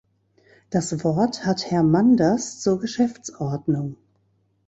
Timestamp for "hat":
1.45-1.69